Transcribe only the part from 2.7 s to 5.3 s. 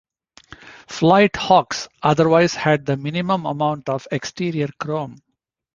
the minimum amount of exterior chrome.